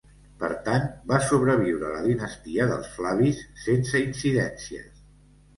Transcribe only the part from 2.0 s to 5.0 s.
dinastia dels Flavis sense incidències.